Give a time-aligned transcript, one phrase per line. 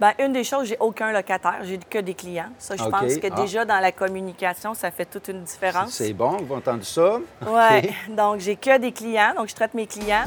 [0.00, 2.50] Bien, une des choses, j'ai aucun locataire, j'ai que des clients.
[2.56, 3.42] Ça, je pense que Ah.
[3.42, 5.90] déjà dans la communication, ça fait toute une différence.
[5.90, 7.18] C'est bon, vous avez entendu ça?
[7.44, 7.90] Oui.
[8.08, 10.26] Donc, j'ai que des clients, donc je traite mes clients.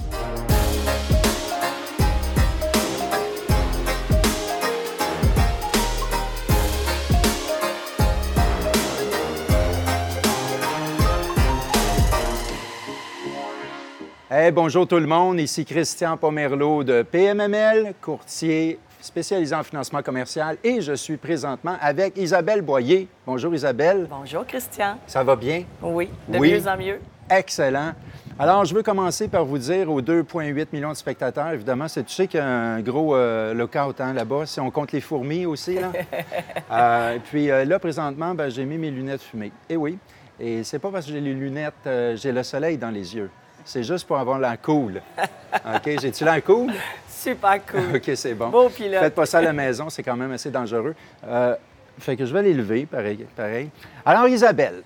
[14.30, 20.58] Hey, bonjour tout le monde, ici Christian Pomerleau de PMML, courtier spécialisé en financement commercial
[20.64, 23.08] et je suis présentement avec Isabelle Boyer.
[23.26, 24.98] Bonjour Isabelle, Bonjour, Christian.
[25.08, 25.64] ça va bien?
[25.82, 26.54] Oui, de Oui.
[26.54, 27.00] mieux en mieux.
[27.30, 27.94] Excellent.
[28.38, 32.14] Alors, je veux commencer par vous dire aux 2,8 millions de spectateurs, évidemment, c'est tu
[32.14, 35.46] sais qu'il y a un gros euh, lockout hein, là-bas, si on compte les fourmis
[35.46, 35.76] aussi.
[35.76, 35.92] Là.
[36.72, 39.52] Euh, puis euh, là, présentement, ben, j'ai mis mes lunettes fumées.
[39.70, 39.98] Et oui,
[40.40, 43.30] et c'est pas parce que j'ai les lunettes, euh, j'ai le soleil dans les yeux.
[43.66, 45.02] C'est juste pour avoir l'air cool.
[45.66, 46.72] OK, j'ai-tu l'air cool?
[47.22, 47.96] Super cool.
[47.96, 48.50] OK, c'est bon.
[48.50, 49.00] Beau pilote.
[49.00, 50.96] Faites pas ça à la maison, c'est quand même assez dangereux.
[51.28, 51.56] Euh,
[52.00, 53.70] fait que je vais les lever, pareil, pareil.
[54.04, 54.82] Alors, Isabelle,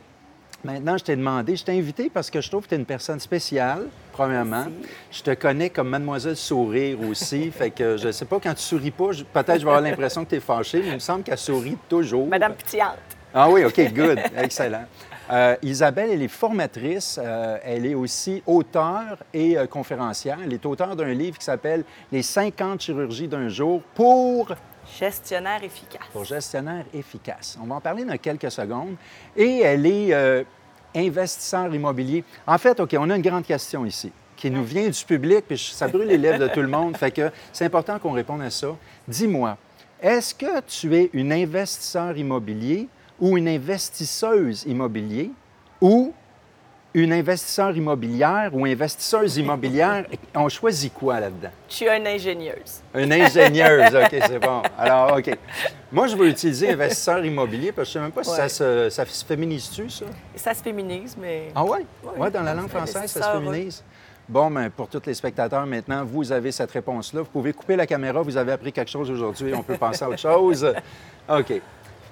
[0.61, 2.85] maintenant, je t'ai demandé, je t'ai invité parce que je trouve que tu es une
[2.85, 4.65] personne spéciale, premièrement.
[5.11, 7.51] Je te connais comme Mademoiselle Sourire aussi.
[7.57, 10.31] fait que je sais pas, quand tu souris pas, peut-être je vais avoir l'impression que
[10.31, 12.27] tu es fâchée, mais il me semble qu'elle sourit toujours.
[12.27, 12.97] Madame Pétillante.
[13.33, 14.19] Ah oui, OK, good.
[14.35, 14.85] Excellent.
[15.31, 20.37] Euh, Isabelle, elle est formatrice, euh, elle est aussi auteure et euh, conférencière.
[20.43, 24.49] Elle est auteure d'un livre qui s'appelle Les 50 chirurgies d'un jour pour,
[24.99, 26.03] Gestionnaire efficace.
[26.13, 27.57] pour gestionnaire efficace.
[27.61, 28.95] On va en parler dans quelques secondes.
[29.35, 30.45] Et elle est
[30.95, 32.23] investisseur immobilier.
[32.45, 35.57] En fait, OK, on a une grande question ici qui nous vient du public, puis
[35.57, 36.95] ça brûle les lèvres de tout le monde.
[36.97, 38.75] Fait que c'est important qu'on réponde à ça.
[39.07, 39.57] Dis-moi,
[40.01, 42.87] est-ce que tu es une investisseur immobilier
[43.19, 45.31] ou une investisseuse immobilier
[45.81, 46.13] ou
[46.93, 50.05] une investisseur immobilière ou investisseuse immobilière?
[50.35, 51.49] On choisit quoi là-dedans?
[51.67, 52.81] Je suis une ingénieuse.
[52.93, 54.61] Une ingénieuse, OK, c'est bon.
[54.77, 55.37] Alors, OK.
[55.91, 58.35] Moi, je veux utiliser investisseur immobilier parce que je ne sais même pas si Ouais.
[58.37, 60.05] ça se, ça se féminise-tu, ça?
[60.35, 61.85] Ça se féminise, mais Ah ouais?
[62.03, 63.83] Oui, Ouais, dans la langue française, ça se féminise.
[64.27, 67.21] Bon, ben, pour tous les spectateurs, maintenant, vous avez cette réponse-là.
[67.21, 70.09] Vous pouvez couper la caméra, vous avez appris quelque chose aujourd'hui, on peut penser à
[70.09, 70.65] autre chose.
[71.29, 71.61] OK.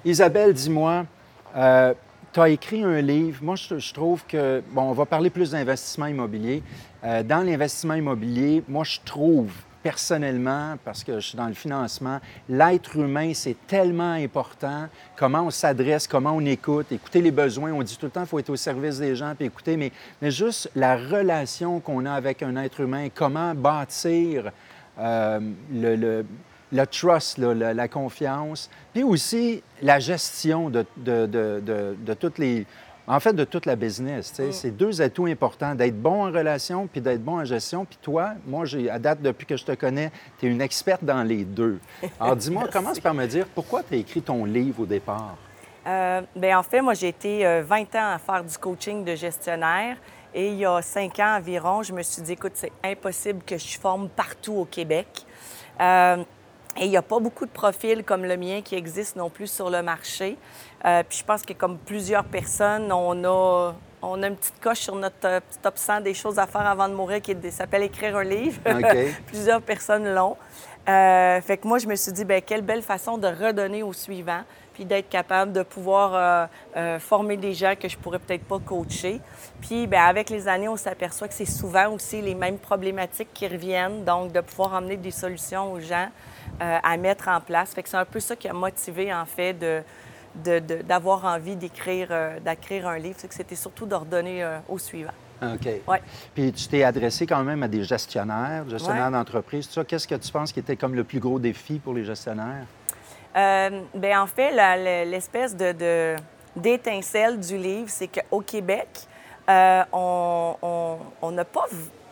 [0.04, 1.06] Isabelle, dis-moi,
[1.54, 3.38] tu as écrit un livre.
[3.42, 6.62] Moi, je, trouve que, bon, on va parler plus d'investissement immobilier.
[7.04, 9.50] Euh, dans l'investissement immobilier, moi, je trouve
[9.82, 14.88] personnellement, parce que je suis dans le financement, l'être humain, c'est tellement important.
[15.14, 17.72] Comment on s'adresse, comment on écoute, écouter les besoins.
[17.72, 19.92] On dit tout le temps qu'il faut être au service des gens puis écouter, mais,
[20.30, 24.50] juste la relation qu'on a avec un être humain, comment bâtir
[24.98, 25.40] euh,
[25.72, 26.24] le-
[26.74, 32.38] le trust, là, la, la confiance, puis aussi la gestion de, de- de- de- toutes
[32.38, 32.66] les...
[33.06, 34.32] En fait, de toute la business.
[34.34, 34.50] sais.
[34.50, 37.84] C'est deux atouts importants, d'être bon en relation puis d'être bon en gestion.
[37.84, 41.04] Puis toi, moi, j'ai, à date, depuis que je te connais, tu es une experte
[41.04, 41.78] dans les deux.
[42.18, 45.36] Alors, dis-moi, commence par me dire pourquoi tu as écrit ton livre au départ?
[45.86, 49.14] Euh, ben, en fait, moi, j'ai été euh, 20 ans à faire du coaching de
[49.14, 49.98] gestionnaire.
[50.32, 53.58] Et il y a 5 ans environ, je me suis dit, écoute, c'est impossible que
[53.58, 55.06] je forme partout au Québec.
[55.78, 56.24] Euh,
[56.76, 59.46] et il n'y a pas beaucoup de profils comme le mien qui existent non plus
[59.50, 60.36] sur le marché.
[60.84, 64.80] Euh, puis je pense que comme plusieurs personnes, on a, on a une petite coche
[64.80, 68.16] sur notre euh, top 100 des choses à faire avant de mourir qui s'appelle écrire
[68.16, 68.60] un livre.
[69.26, 70.36] Plusieurs personnes l'ont.
[70.88, 73.92] Euh, fait que moi, je me suis dit, ben quelle belle façon de redonner au
[73.92, 74.42] suivant,
[74.74, 76.46] puis d'être capable de pouvoir euh,
[76.76, 79.20] euh, former des gens que je pourrais peut-être pas coacher.
[79.62, 83.48] Puis, ben avec les années, on s'aperçoit que c'est souvent aussi les mêmes problématiques qui
[83.48, 86.08] reviennent, donc de pouvoir emmener des solutions aux gens
[86.62, 87.74] euh, à mettre en place.
[87.74, 89.82] Fait que c'est un peu ça qui a motivé, en fait, de
[90.44, 93.14] de- de- d'avoir envie d'écrire euh, d'écrire un livre.
[93.18, 95.12] C'est que c'était surtout de redonner euh, au suivant.
[95.42, 95.68] OK.
[95.86, 96.02] Ouais.
[96.34, 99.12] Puis tu t'es adressé quand même à des gestionnaires, gestionnaires Ouais.
[99.12, 99.84] d'entreprise, tout ça.
[99.84, 102.64] Qu'est-ce que tu penses qui était comme le plus gros défi pour les gestionnaires?
[103.36, 106.16] Euh, ben, en fait, la- la- l'espèce de-
[106.56, 108.88] d'étincelle du livre, c'est qu'au Québec,
[109.48, 111.66] euh, on on- on n'a pas...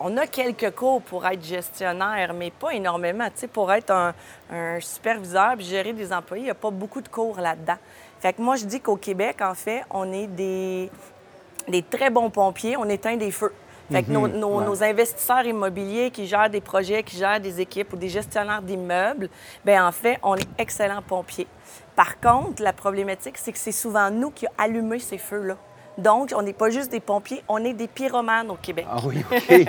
[0.05, 3.25] On a quelques cours pour être gestionnaire, mais pas énormément.
[3.25, 4.13] Tu sais, pour être un,
[4.51, 7.77] un superviseur puis gérer des employés, il n'y a pas beaucoup de cours là-dedans.
[8.19, 10.91] Fait que moi, je dis qu'au Québec, en fait, on est des,
[11.69, 13.53] des très bons pompiers, on éteint des feux.
[13.91, 14.65] Fait que nos, nos- ouais.
[14.65, 19.29] nos investisseurs immobiliers qui gèrent des projets, qui gèrent des équipes ou des gestionnaires d'immeubles,
[19.63, 21.47] bien, en fait, on est excellents pompiers.
[21.95, 25.55] Par contre, la problématique, c'est que c'est souvent nous qui allumé ces feux-là.
[25.97, 28.85] Donc, on n'est pas juste des pompiers, on est des pyromanes au Québec.
[28.89, 29.65] Ah oui, OK.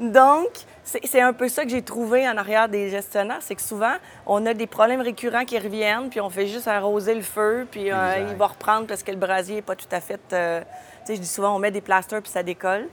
[0.00, 0.48] Donc,
[0.84, 3.94] C'est un peu ça que j'ai trouvé en arrière des gestionnaires, c'est que souvent,
[4.26, 7.90] on a des problèmes récurrents qui reviennent, puis on fait juste arroser le feu, puis
[7.92, 10.20] euh, il va reprendre parce que le brasier n'est pas tout à fait...
[10.32, 10.60] Euh,
[11.04, 12.86] tu sais, je dis souvent, on met des plasters puis ça décolle.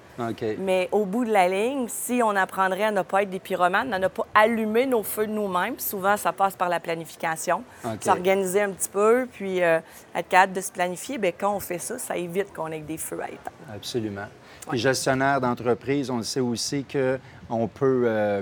[0.58, 3.94] Mais au bout de la ligne, si on apprendrait à ne pas être des pyromanes,
[3.94, 7.64] à ne pas allumer nos feux de nous-mêmes, souvent, ça passe par la planification.
[8.02, 9.80] S'organiser un petit peu, puis euh,
[10.16, 12.98] être capable de se planifier, bien, quand on fait ça, ça évite qu'on ait des
[12.98, 13.76] feux à éteindre.
[13.76, 14.26] Absolument.
[14.70, 18.04] Puis gestionnaire d'entreprise, on sait aussi qu'on peut...
[18.06, 18.42] Euh,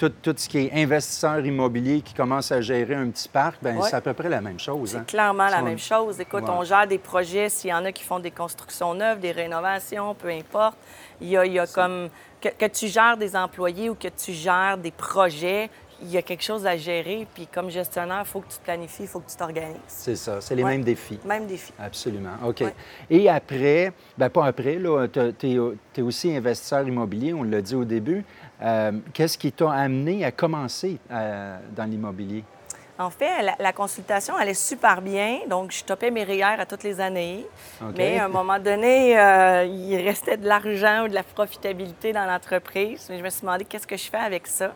[0.00, 3.82] tout, tout, ce qui est investisseur immobilier qui commence à gérer un petit parc, ben
[3.82, 4.92] c'est à peu près la même chose.
[4.92, 5.04] C'est hein.
[5.06, 6.18] clairement la même chose.
[6.18, 9.32] Écoute, on gère des projets, s'il y en a qui font des constructions neuves, des
[9.32, 10.78] rénovations, peu importe.
[11.20, 12.08] Il y a, il y a comme
[12.40, 15.68] que, que, tu gères des employés ou que tu gères des projets,
[16.02, 17.26] il y a quelque chose à gérer.
[17.34, 19.76] Puis comme gestionnaire, il faut que tu te planifies, il faut que tu t'organises.
[19.86, 21.18] C'est ça, c'est les mêmes défis.
[21.24, 21.72] Même défis.
[21.78, 22.34] Absolument.
[22.44, 22.64] OK.
[23.08, 25.50] Et après, bien pas après, là, tu
[25.96, 28.24] es, aussi investisseur immobilier, on l'a dit au début.
[28.62, 32.44] Euh, qu'est-ce qui t'a amené à commencer euh, dans l'immobilier?
[32.98, 35.38] En fait, la, consultation allait super bien.
[35.48, 37.46] Donc, je topais mes REER à toutes les années.
[37.96, 42.26] Mais à un moment donné, euh, il restait de l'argent ou de la profitabilité dans
[42.26, 43.06] l'entreprise.
[43.08, 44.74] Je me suis demandé qu'est-ce que je fais avec ça.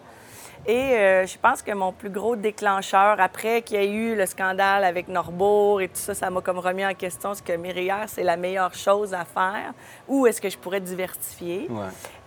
[0.67, 4.25] Et euh, je pense que mon plus gros déclencheur, après qu'il y ait eu le
[4.25, 8.07] scandale avec Norbourg et tout ça, ça m'a comme remis en question est-ce que Mérière,
[8.07, 9.75] c'est la meilleure chose à faire
[10.09, 11.69] ou est-ce que je pourrais diversifier?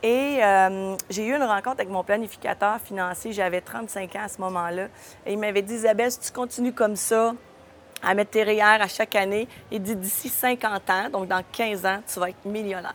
[0.03, 4.39] Et euh, j'ai eu une rencontre avec mon planificateur financier, j'avais 35 ans à ce
[4.41, 4.87] moment-là,
[5.25, 7.33] et il m'avait dit Isabelle, si tu continues comme ça,
[8.03, 11.85] à mettre tes REER à chaque année, il dit d'ici 50 ans, donc dans 15
[11.87, 12.93] ans, tu vas être millionnaire.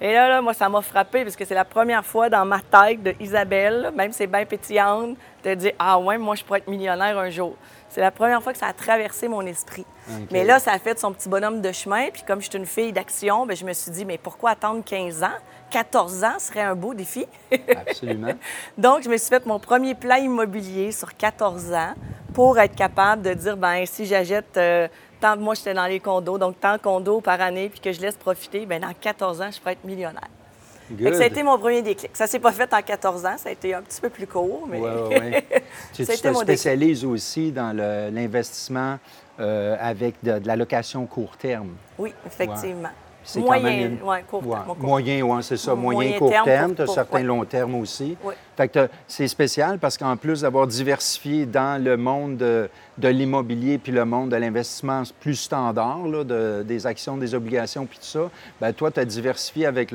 [0.00, 2.60] Et là, là, moi, ça m'a frappé parce que c'est la première fois dans ma
[2.60, 6.58] tête de Isabelle, même si c'est bien pétillante, de dire Ah ouais, moi, je pourrais
[6.58, 7.54] être millionnaire un jour.
[7.88, 9.86] C'est la première fois que ça a traversé mon esprit.
[10.30, 12.10] Mais là, ça a fait son petit bonhomme de chemin.
[12.12, 14.82] Puis comme je suis une fille d'action, ben, je me suis dit Mais pourquoi attendre
[14.84, 15.36] 15 ans?
[15.70, 17.26] 14 ans serait un beau défi.
[17.68, 18.34] Absolument.
[18.76, 21.94] Donc, je me suis fait mon premier plan immobilier sur 14 ans
[22.34, 24.58] pour être capable de dire ben si j'achète.
[24.58, 24.88] Euh,
[25.20, 28.00] tant, moi, j'étais dans les condos, donc tant de condos par année, puis que je
[28.00, 30.28] laisse profiter, bien, dans 14 ans, je pourrais être millionnaire.
[30.88, 32.10] Ça a été mon premier déclic.
[32.14, 34.66] Ça s'est pas fait en 14 ans, ça a été un petit peu plus court,
[34.68, 34.78] mais.
[34.78, 35.44] Ouais,
[35.92, 38.98] tu, te spécialises aussi dans l'investissement
[39.40, 41.74] euh, avec de, la location court terme.
[41.98, 42.90] Oui, effectivement.
[43.36, 44.76] Moyen, ouais, court terme.
[44.78, 45.74] Moyen, oui, c'est ça.
[45.74, 46.74] Moyen, court terme.
[46.74, 48.16] Tu as certains long terme aussi.
[48.56, 52.68] Fait que c'est spécial parce qu'en plus d'avoir diversifié dans le monde de,
[53.08, 55.98] l'immobilier puis le monde de l'investissement plus standard,
[56.64, 58.30] des actions, des obligations puis tout ça,
[58.60, 59.92] bien, toi, tu as diversifié avec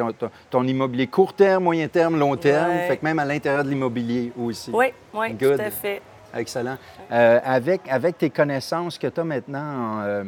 [0.50, 2.72] ton, immobilier court terme, moyen terme, long terme.
[2.88, 4.72] Fait que même à l'intérieur de l'immobilier aussi.
[4.74, 6.02] Oui, oui, tout à fait.
[6.34, 6.78] Excellent.
[7.12, 10.24] Euh, avec, avec tes connaissances que tu as maintenant euh,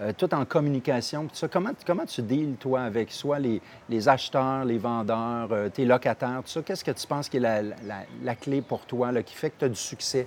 [0.00, 1.28] euh, tout en communication.
[1.32, 5.84] Ça, comment, comment tu deals, toi, avec soit les, les acheteurs, les vendeurs, euh, tes
[5.84, 6.62] locataires, tout ça?
[6.62, 9.60] Qu'est-ce que tu penses qui est la, la, clé pour toi, là, qui fait que
[9.60, 10.26] tu as du succès?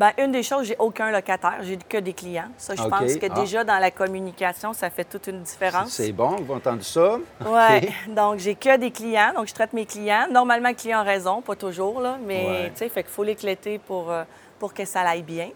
[0.00, 2.48] Bien, une des choses, j'ai aucun locataire, j'ai que des clients.
[2.58, 3.40] Ça, je pense que ah.
[3.40, 5.90] déjà dans la communication, ça fait toute une différence.
[5.90, 7.18] C'est bon, vous entendu ça?
[7.46, 10.26] Oui, donc j'ai que des clients, donc je traite mes clients.
[10.32, 14.10] Normalement, clients ont raison, pas toujours, là, mais tu sais, fait qu'il faut l'éclater pour,
[14.10, 14.24] euh,
[14.58, 15.50] pour que ça aille bien.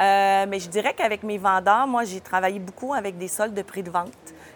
[0.00, 3.62] Euh, mais je dirais qu'avec mes vendeurs, moi, j'ai travaillé beaucoup avec des soldes de
[3.62, 4.12] prix de vente.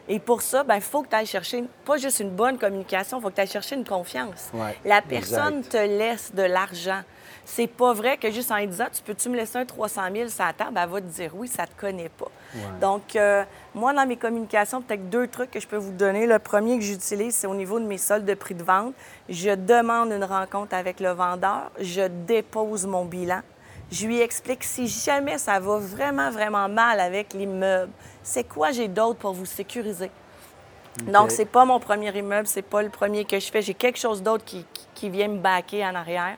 [0.08, 3.18] Et pour ça, il ben, faut que tu ailles chercher pas juste une bonne communication,
[3.18, 4.50] il faut que tu ailles chercher une confiance.
[4.84, 7.02] la personne te laisse de l'argent.
[7.44, 10.28] C'est pas vrai que juste en lui disant, tu peux-tu me laisser un 300 000
[10.28, 12.30] sur la table, elle va te dire oui, ça te connaît pas.
[12.80, 13.44] Donc, euh,
[13.74, 16.26] moi, dans mes communications, peut-être deux trucs que je peux vous donner.
[16.26, 18.94] Le premier que j'utilise, c'est au niveau de mes soldes de prix de vente.
[19.28, 23.42] Je demande une rencontre avec le vendeur, je dépose mon bilan
[23.90, 27.92] je lui explique si jamais ça va vraiment, vraiment mal avec l'immeuble,
[28.22, 30.10] c'est quoi j'ai d'autre pour vous sécuriser?
[31.06, 33.62] Donc, c'est pas mon premier immeuble, c'est pas le premier que je fais.
[33.62, 36.36] J'ai quelque chose d'autre qui, qui, vient me baquer en arrière.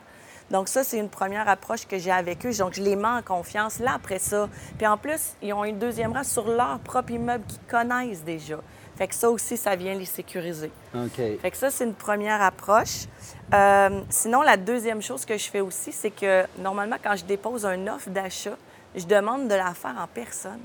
[0.53, 2.53] Donc, ça, c'est une première approche que j'ai avec eux.
[2.59, 3.79] Donc, je les mets en confiance.
[3.79, 7.43] Là, après ça, puis en plus, ils ont une deuxième race sur leur propre immeuble
[7.47, 8.59] qu'ils connaissent déjà.
[8.95, 10.69] Fait que ça aussi, ça vient les sécuriser.
[10.93, 11.15] OK.
[11.41, 13.07] Fait que ça, c'est une première approche.
[13.51, 17.65] Euh, sinon, la deuxième chose que je fais aussi, c'est que normalement, quand je dépose
[17.65, 18.55] un offre d'achat,
[18.95, 20.61] je demande de la faire en personne.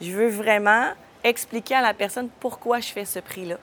[0.00, 0.86] Je veux vraiment
[1.22, 3.58] expliquer à la personne pourquoi je fais ce prix-là.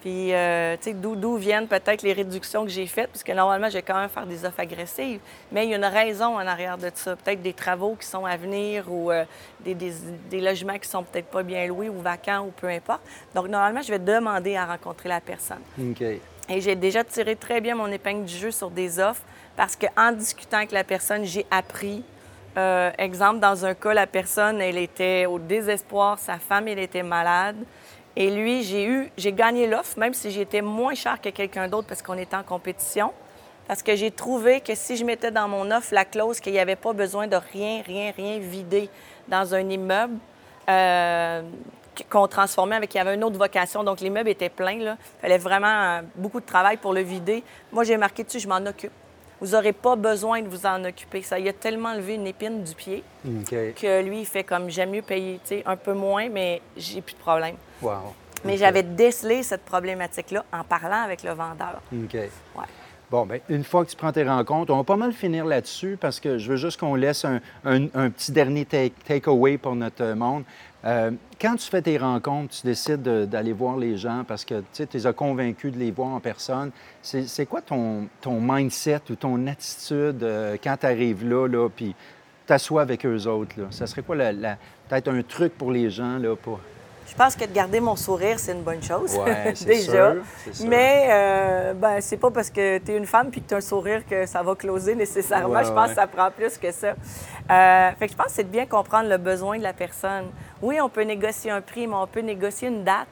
[0.00, 3.74] Puis, euh, tu sais, d'où viennent peut-être les réductions que j'ai faites, puisque normalement, je
[3.74, 5.18] vais quand même faire des offres agressives.
[5.50, 7.16] Mais il y a une raison en arrière de ça.
[7.16, 9.24] Peut-être des travaux qui sont à venir ou euh,
[9.60, 13.00] des, des, logements qui sont peut-être pas bien loués ou vacants ou peu importe.
[13.34, 15.62] Donc, normalement, je vais demander à rencontrer la personne.
[15.80, 16.02] OK.
[16.50, 19.22] Et j'ai déjà tiré très bien mon épingle du jeu sur des offres
[19.56, 22.04] parce qu'en discutant avec la personne, j'ai appris.
[22.56, 27.02] Euh, exemple, dans un cas, la personne, elle était au désespoir, sa femme, elle était
[27.02, 27.56] malade.
[28.20, 31.86] Et lui, j'ai eu, j'ai gagné l'offre, même si j'étais moins cher que quelqu'un d'autre
[31.86, 33.12] parce qu'on était en compétition.
[33.68, 36.58] parce que j'ai trouvé que si je mettais dans mon offre la clause qu'il n'y
[36.58, 38.90] avait pas besoin de rien, rien, rien vider
[39.28, 40.16] dans un immeuble,
[40.68, 41.42] euh,
[42.10, 44.96] qu'on transformait avec, il y avait une autre vocation, donc l'immeuble était plein, là.
[45.00, 47.44] Il fallait vraiment euh, beaucoup de travail pour le vider.
[47.70, 48.92] Moi, j'ai marqué dessus, je m'en occupe.
[49.40, 51.22] Vous n'aurez pas besoin de vous en occuper.
[51.22, 54.90] Ça y a tellement levé une épine du pied que lui, il fait comme j'aime
[54.90, 57.56] mieux payer tu sais, un peu moins, mais j'ai plus de problème.
[57.80, 58.14] Wow.
[58.44, 61.80] Mais j'avais décelé cette problématique-là en parlant avec le vendeur.
[61.92, 62.14] OK.
[62.14, 62.64] Ouais.
[63.10, 65.96] Bon, bien, une fois que tu prends tes rencontres, on va pas mal finir là-dessus
[65.98, 70.12] parce que je veux juste qu'on laisse un, un- petit dernier take- takeaway pour notre
[70.12, 70.44] monde.
[70.84, 71.10] Euh,
[71.40, 74.86] quand tu fais tes rencontres, tu décides de- d'aller voir les gens parce que tu
[74.92, 76.70] les as convaincus de les voir en personne.
[77.00, 81.94] C'est quoi ton, ton mindset ou ton attitude euh, quand tu arrives là, là puis
[82.46, 83.58] t'assois avec eux autres?
[83.58, 83.68] Là?
[83.70, 86.60] Ça serait quoi peut-être un truc pour les gens là, pour...
[87.08, 89.16] Je pense que de garder mon sourire, c'est une bonne chose.
[89.16, 90.12] Ouais, c'est déjà.
[90.52, 90.66] sûr.
[90.68, 93.58] Mais euh, ben, c'est pas parce que tu es une femme puis que tu as
[93.58, 95.54] un sourire que ça va closer nécessairement.
[95.54, 95.94] Ouais, je pense ouais.
[95.94, 96.88] que ça prend plus que ça.
[96.88, 100.26] Euh, fait que je pense que c'est de bien comprendre le besoin de la personne.
[100.60, 103.08] Oui, on peut négocier un prix, mais on peut négocier une date.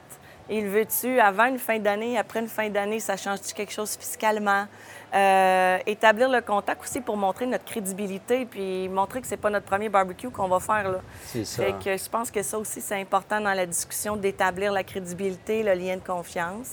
[0.49, 4.65] Il veut-tu avant une fin d'année, après une fin d'année, ça change-tu quelque chose fiscalement?
[5.13, 9.65] Euh, établir le contact aussi pour montrer notre crédibilité puis montrer que c'est pas notre
[9.65, 10.91] premier barbecue qu'on va faire.
[10.91, 10.99] Là.
[11.25, 11.63] C'est ça.
[11.63, 15.63] Fait que je pense que ça aussi, c'est important dans la discussion d'établir la crédibilité,
[15.63, 16.69] le lien de confiance.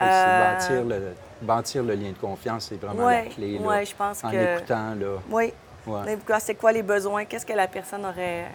[0.00, 0.04] Euh,
[0.54, 3.58] bâtir, le, bâtir le lien de confiance, c'est vraiment Ouais, la clé.
[3.58, 5.18] Ouais, je pense en que- écoutant, là.
[5.30, 5.52] Oui.
[5.86, 6.18] Ouais.
[6.40, 7.24] C'est quoi les besoins?
[7.24, 8.46] Qu'est-ce que la personne aurait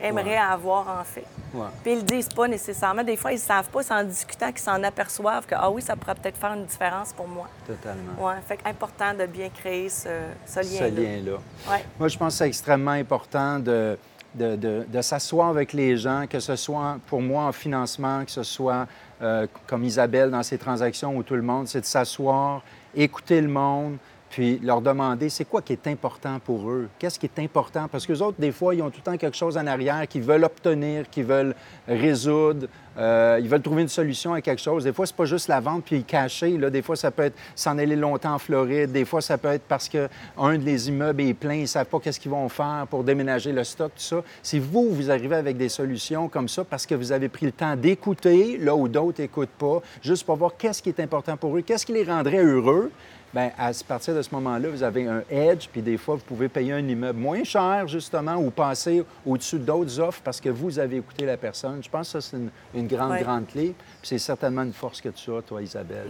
[0.00, 0.36] aimerait Ouais.
[0.36, 1.24] avoir en fait?
[1.54, 1.66] Ouais.
[1.82, 3.02] Puis ils le disent pas nécessairement.
[3.02, 5.96] Des fois, ils savent pas, c'est en discutant qu'ils s'en aperçoivent que ah oui, ça
[5.96, 7.48] pourrait peut-être faire une différence pour moi.
[7.66, 8.12] Totalement.
[8.26, 8.34] Ouais.
[8.46, 10.08] Fait que important de bien créer ce,
[10.46, 10.88] ce Ce lien-là.
[10.90, 11.38] lien-là.
[11.70, 11.84] Ouais.
[11.98, 13.98] Moi, je pense que c'est extrêmement important de,
[14.34, 18.30] de, de- de s'asseoir avec les gens, que ce soit pour moi en financement, que
[18.30, 18.86] ce soit
[19.22, 22.62] euh, comme Isabelle dans ses transactions ou tout le monde, c'est de s'asseoir,
[22.94, 23.96] écouter le monde,
[24.30, 28.06] puis leur demander c'est quoi qui est important pour eux, qu'est-ce qui est important, parce
[28.06, 30.22] que les autres, des fois, ils ont tout le temps quelque chose en arrière qu'ils
[30.22, 31.54] veulent obtenir, qu'ils veulent
[31.86, 32.66] résoudre,
[32.98, 34.84] euh, ils veulent trouver une solution à quelque chose.
[34.84, 36.58] Des fois, c'est pas juste la vente puis cacher.
[36.58, 36.68] Là.
[36.68, 38.90] Des fois, ça peut être s'en aller longtemps en Floride.
[38.90, 42.00] Des fois, ça peut être parce qu'un des immeubles est plein, ils ne savent pas
[42.00, 44.22] qu'est-ce qu'ils vont faire pour déménager le stock, tout ça.
[44.42, 47.52] Si vous, vous arrivez avec des solutions comme ça parce que vous avez pris le
[47.52, 51.56] temps d'écouter, là où d'autres n'écoutent pas, juste pour voir qu'est-ce qui est important pour
[51.56, 52.90] eux, qu'est-ce qui les rendrait heureux,
[53.34, 56.48] Bien, à partir de ce moment-là, vous avez un edge, puis des fois, vous pouvez
[56.48, 60.96] payer un immeuble moins cher, justement, ou passer au-dessus d'autres offres parce que vous avez
[60.96, 61.80] écouté la personne.
[61.82, 63.22] Je pense que ça, c'est une, une grande, Oui.
[63.22, 63.74] grande clé.
[64.00, 66.06] Puis c'est certainement une force que tu as, toi, Isabelle.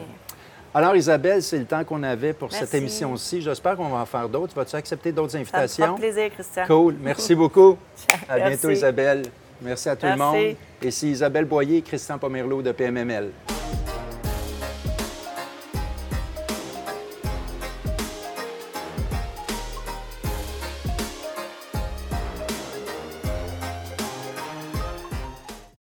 [0.73, 3.41] Alors, Isabelle, c'est le temps qu'on avait pour cette émission-ci.
[3.41, 4.55] J'espère qu'on va en faire d'autres.
[4.55, 5.87] Vas-tu accepter d'autres Ça me invitations?
[5.87, 6.65] fera plaisir, Christian.
[6.69, 6.95] Cool.
[7.01, 7.77] Merci beaucoup.
[8.29, 8.49] À Merci.
[8.51, 9.23] bientôt, Isabelle.
[9.61, 10.37] Merci à tout le monde.
[10.83, 13.31] Et c'est Isabelle Boyer et Christian Pomerleau de PMML.